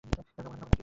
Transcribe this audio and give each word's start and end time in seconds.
নমুনা 0.03 0.23
দেখাবো 0.35 0.55
নাকি? 0.55 0.77